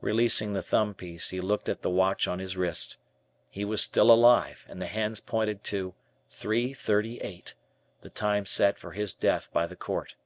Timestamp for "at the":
1.68-1.90